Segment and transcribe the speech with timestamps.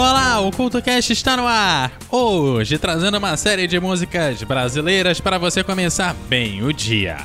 [0.00, 1.92] Olá, o CultoCast está no ar!
[2.10, 7.18] Hoje trazendo uma série de músicas brasileiras para você começar bem o dia.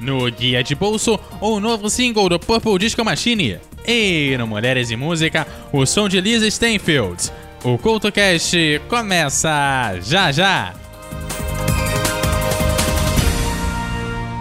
[0.00, 3.60] No Guia de Bolso, o novo single do Purple Disco Machine.
[3.86, 7.30] E no Mulheres e Música, o som de Lisa Steinfeld.
[7.62, 10.74] O CultoCast começa já já!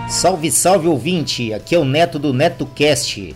[0.10, 1.54] Salve, salve ouvinte!
[1.54, 3.36] Aqui é o Neto do NetoCast.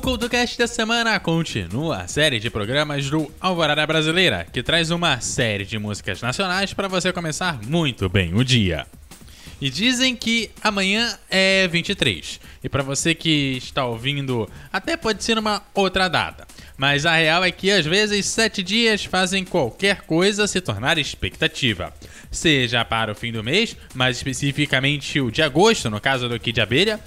[0.00, 5.20] O CultoCast da semana continua a série de programas do Alvorada Brasileira, que traz uma
[5.20, 8.86] série de músicas nacionais para você começar muito bem o dia.
[9.60, 12.40] E dizem que amanhã é 23.
[12.64, 16.48] E para você que está ouvindo, até pode ser uma outra data.
[16.78, 21.92] Mas a real é que às vezes sete dias fazem qualquer coisa se tornar expectativa.
[22.30, 26.58] Seja para o fim do mês, mais especificamente o de agosto, no caso do Kid
[26.58, 26.98] Abelha,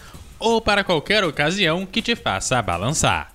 [0.44, 3.33] ou para qualquer ocasião que te faça balançar.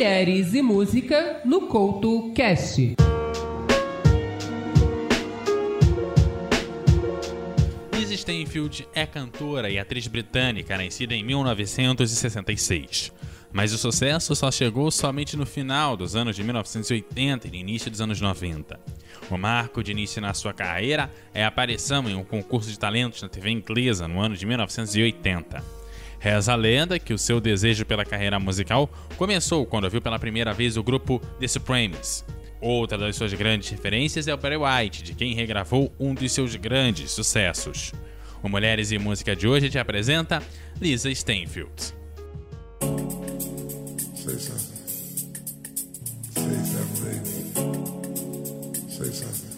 [0.00, 2.94] Mulheres e Música no Couto Cast.
[7.92, 13.12] Liz Steinfield é cantora e atriz britânica, nascida em 1966.
[13.52, 17.90] Mas o sucesso só chegou somente no final dos anos de 1980 e no início
[17.90, 18.80] dos anos 90.
[19.30, 23.20] O marco de início na sua carreira é a aparição em um concurso de talentos
[23.20, 25.79] na TV inglesa no ano de 1980.
[26.20, 30.52] Reza a lenda que o seu desejo pela carreira musical começou quando viu pela primeira
[30.52, 32.26] vez o grupo The Supremes.
[32.60, 36.54] Outra das suas grandes referências é o Barry White, de quem regravou um dos seus
[36.56, 37.94] grandes sucessos.
[38.42, 40.42] O Mulheres e Música de hoje te apresenta
[40.78, 41.94] Lisa Stanfield.
[44.14, 44.76] Say something.
[46.34, 47.32] Say something, baby.
[48.90, 49.49] Say something.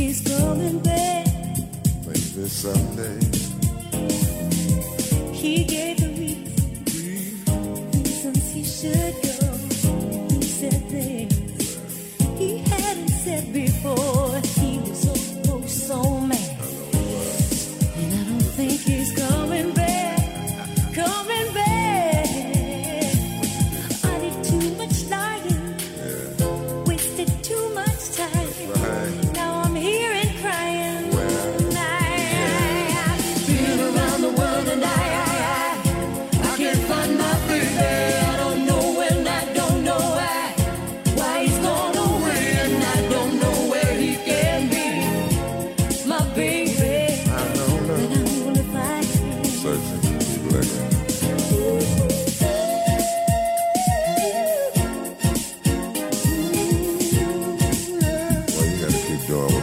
[0.00, 1.26] He's coming back.
[2.06, 3.20] Maybe someday.
[5.30, 5.99] He gave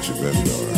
[0.08, 0.77] surrender.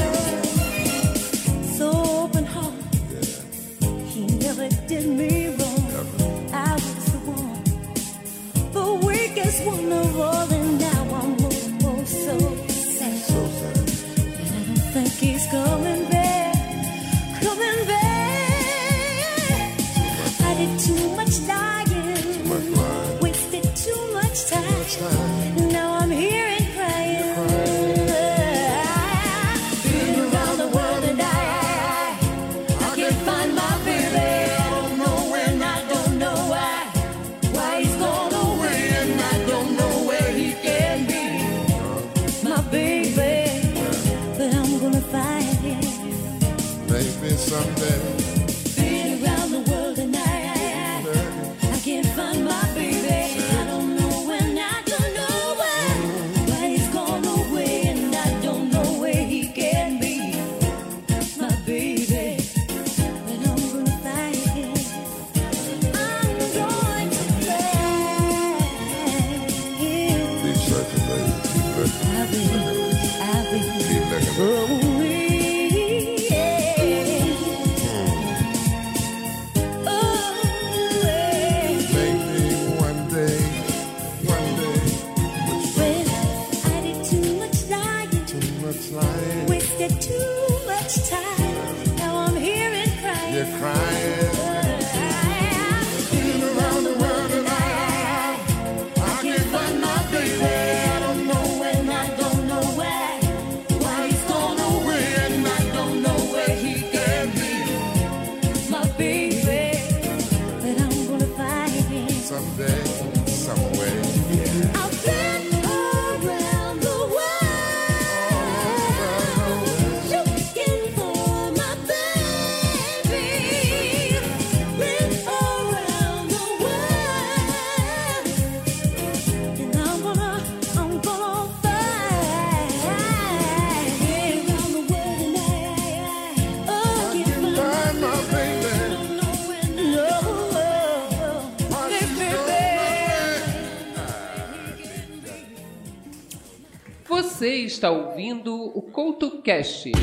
[147.79, 149.93] Está ouvindo o CoutoCast.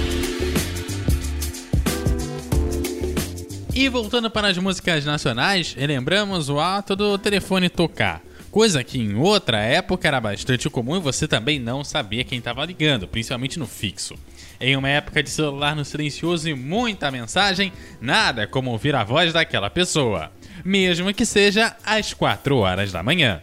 [3.74, 8.22] E voltando para as músicas nacionais, lembramos o ato do telefone tocar.
[8.50, 12.64] Coisa que em outra época era bastante comum e você também não sabia quem estava
[12.64, 14.14] ligando, principalmente no fixo.
[14.58, 19.34] Em uma época de celular no silencioso e muita mensagem, nada como ouvir a voz
[19.34, 20.32] daquela pessoa,
[20.64, 23.38] mesmo que seja às 4 horas da manhã.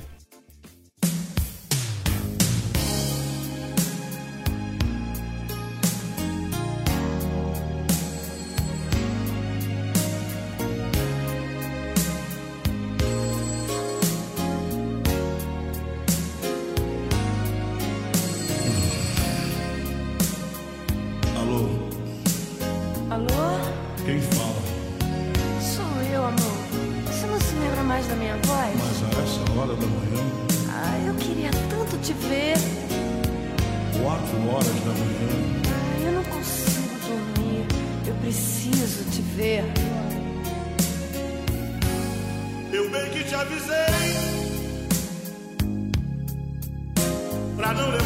[47.74, 48.03] Pra não levar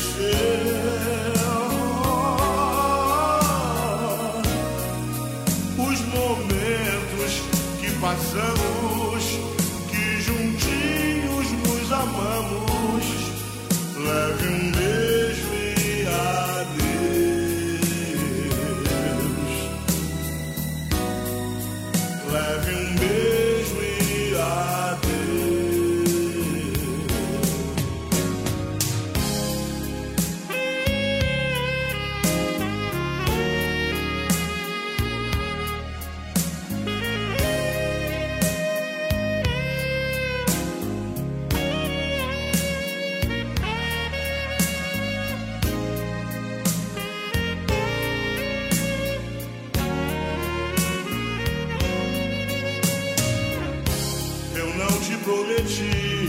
[0.00, 0.39] tenta esquecer.
[55.30, 56.19] Prometi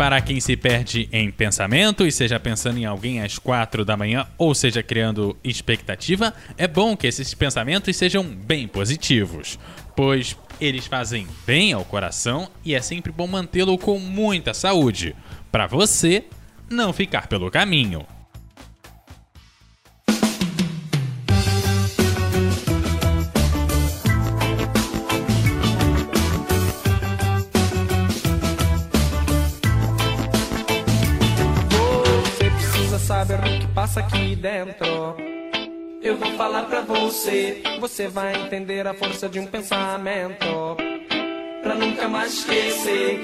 [0.00, 4.26] para quem se perde em pensamento e seja pensando em alguém às 4 da manhã
[4.38, 9.58] ou seja criando expectativa, é bom que esses pensamentos sejam bem positivos,
[9.94, 15.14] pois eles fazem bem ao coração e é sempre bom mantê-lo com muita saúde,
[15.52, 16.24] para você
[16.70, 18.06] não ficar pelo caminho.
[34.40, 35.16] Dentro.
[36.02, 40.76] Eu vou falar pra você, você vai entender a força de um pensamento.
[41.62, 43.20] Pra nunca mais esquecer.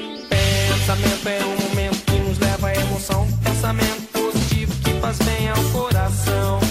[0.68, 3.26] Pensamento é um momento que nos leva à emoção.
[3.42, 6.65] Pensamento positivo que faz bem ao coração.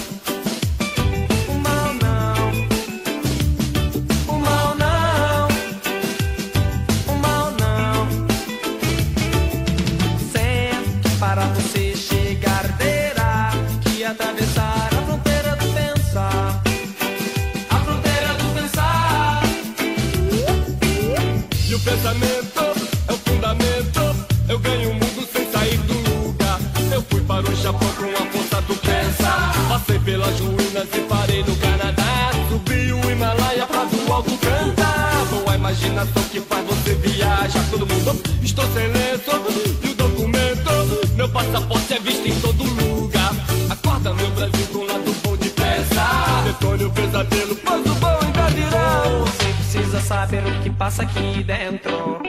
[51.36, 52.22] Aqui dentro.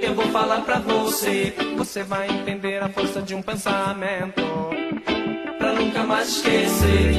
[0.00, 4.42] Eu vou falar pra você, você vai entender a força de um pensamento.
[5.58, 7.14] Pra nunca mais esquecer.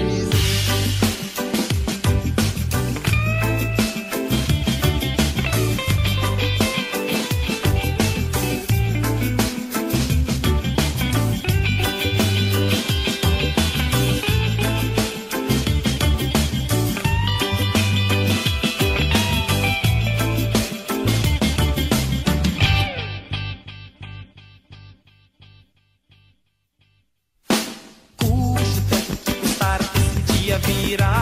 [30.84, 31.21] Esse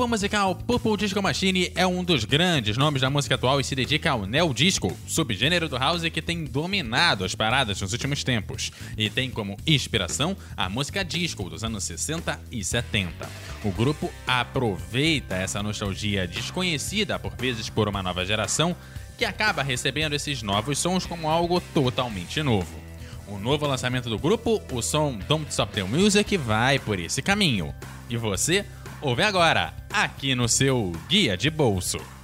[0.00, 3.74] Grupo musical Purple Disco Machine é um dos grandes nomes da música atual e se
[3.74, 8.72] dedica ao neo disco, subgênero do house que tem dominado as paradas nos últimos tempos
[8.96, 13.28] e tem como inspiração a música disco dos anos 60 e 70.
[13.62, 18.74] O grupo aproveita essa nostalgia desconhecida por vezes por uma nova geração
[19.18, 22.80] que acaba recebendo esses novos sons como algo totalmente novo.
[23.28, 27.74] O novo lançamento do grupo, o som Don't Stop the Music, vai por esse caminho.
[28.08, 28.64] E você
[29.02, 32.19] ouve agora, aqui no seu Guia de Bolso.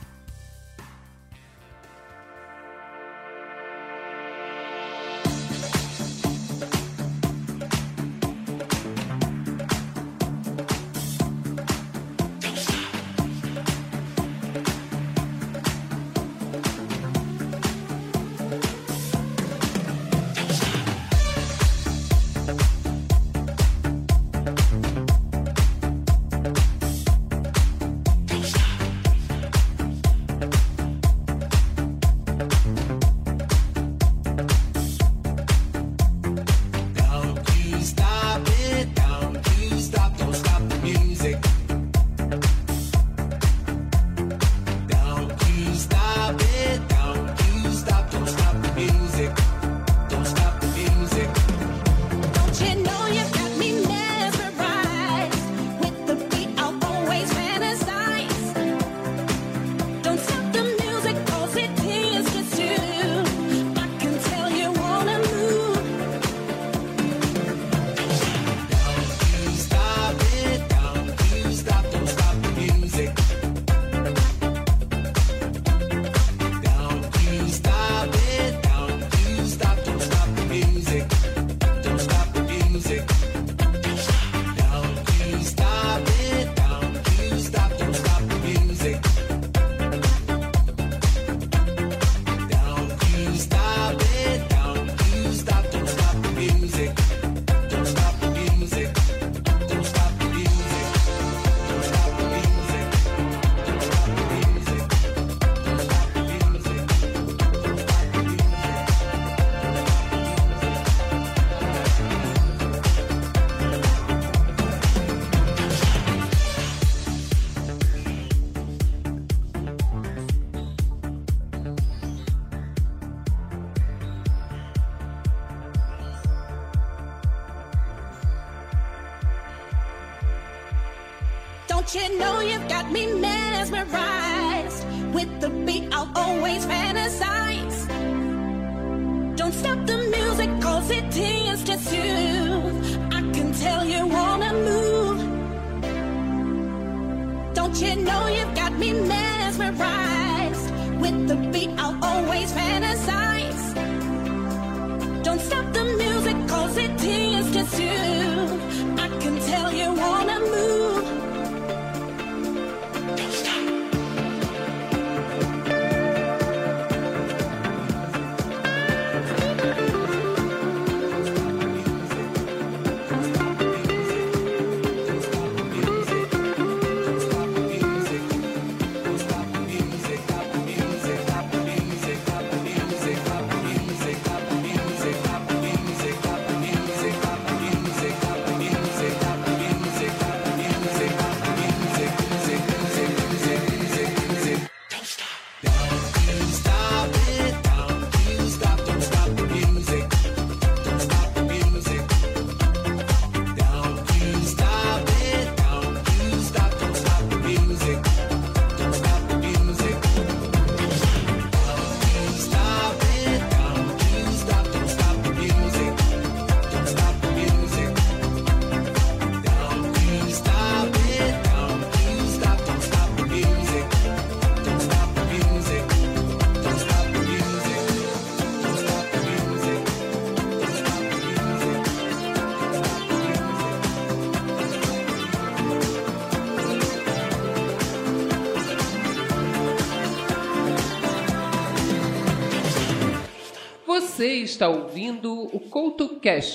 [244.46, 246.54] Está ouvindo o CoutoCast.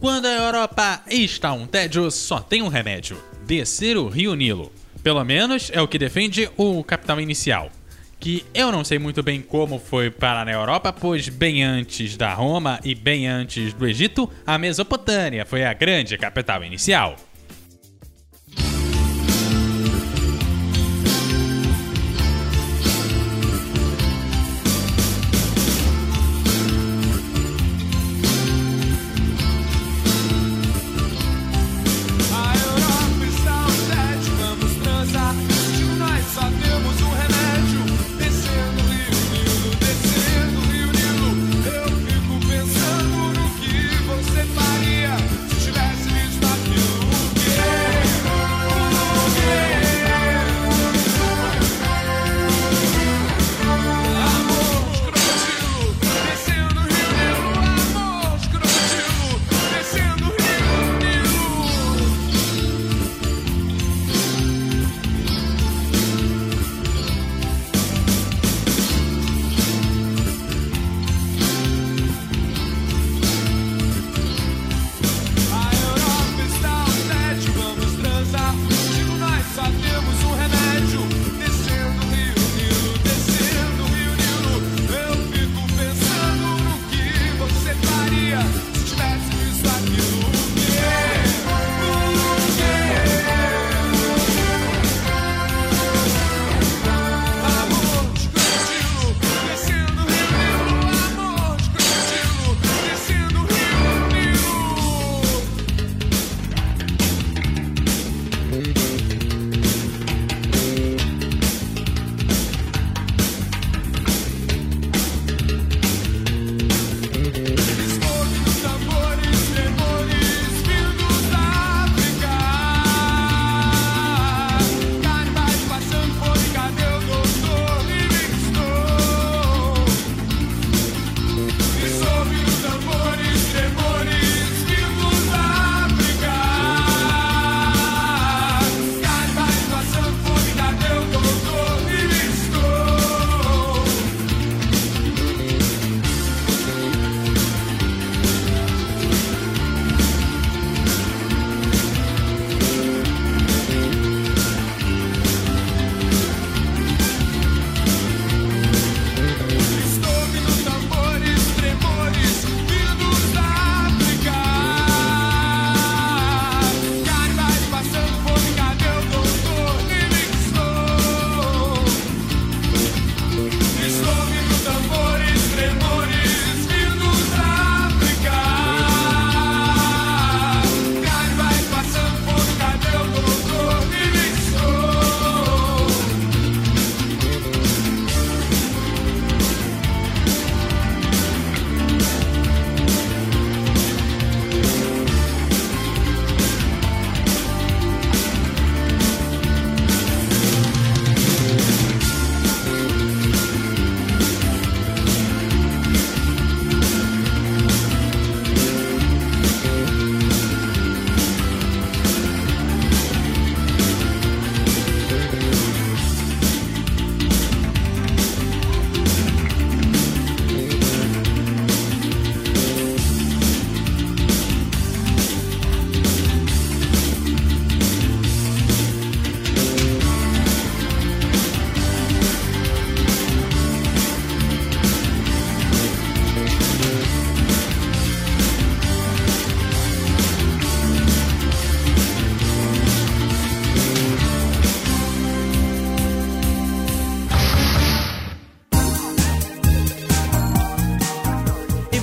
[0.00, 4.72] Quando a Europa está um tédio, só tem um remédio: descer o Rio Nilo.
[5.02, 7.70] Pelo menos é o que defende o Capital Inicial.
[8.18, 12.32] Que eu não sei muito bem como foi parar na Europa, pois bem antes da
[12.32, 17.16] Roma e bem antes do Egito, a Mesopotâmia foi a grande capital inicial.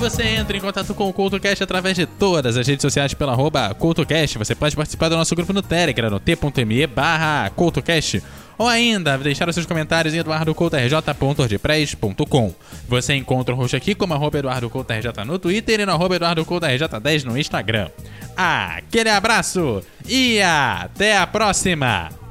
[0.02, 3.72] Você entra em contato com o CultoCast através de todas as redes sociais pela arroba
[3.72, 4.36] CultoCast.
[4.36, 8.20] Você pode participar do nosso grupo no Telegram, no t.me barra CultoCast.
[8.58, 12.52] Ou ainda, deixar os seus comentários em eduardocoutorj.ordpress.com.
[12.88, 17.38] Você encontra o roxo aqui como arroba eduardocoutorj no Twitter e no arroba eduardocoutorj10 no
[17.38, 17.88] Instagram.
[18.36, 22.21] Aquele abraço e até a próxima!